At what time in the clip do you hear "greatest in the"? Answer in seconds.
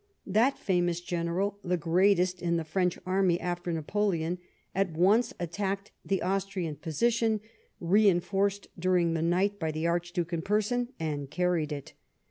1.77-2.63